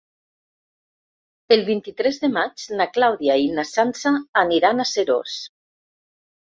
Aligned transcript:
El 1.57 1.61
vint-i-tres 1.67 2.19
de 2.25 2.31
maig 2.39 2.65
na 2.81 2.89
Clàudia 2.97 3.39
i 3.45 3.55
na 3.61 3.69
Sança 3.75 4.17
aniran 4.45 4.83
a 4.83 4.91
Seròs. 4.97 5.41